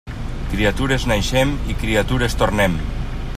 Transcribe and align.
Criatures 0.53 1.05
naixem 1.11 1.53
i 1.75 1.77
criatures 1.83 2.37
tornem. 2.41 2.81